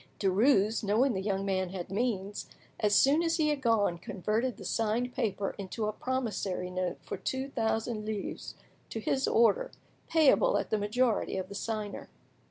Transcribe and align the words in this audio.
Derues, 0.19 0.83
knowing 0.83 1.13
the 1.13 1.21
young 1.21 1.45
man 1.45 1.69
had 1.69 1.91
means, 1.91 2.49
as 2.79 2.95
soon 2.95 3.21
as 3.21 3.37
he 3.37 3.49
had 3.49 3.61
gone, 3.61 3.99
converted 3.99 4.57
the 4.57 4.65
signed 4.65 5.13
paper 5.13 5.53
into 5.59 5.85
a 5.85 5.93
promissory 5.93 6.71
note 6.71 6.97
for 7.03 7.17
two 7.17 7.49
thousand 7.49 8.03
livres, 8.03 8.55
to 8.89 8.99
his 8.99 9.27
order, 9.27 9.69
payable 10.09 10.57
at 10.57 10.71
the 10.71 10.79
majority 10.79 11.37
of 11.37 11.49
the 11.49 11.53
signer. 11.53 12.09